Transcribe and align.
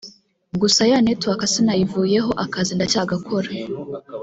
Gusa 0.61 0.81
ya 0.91 0.97
network 1.05 1.41
sinayivuyeho 1.53 2.31
akazi 2.45 2.71
ndacyagakora 2.75 3.49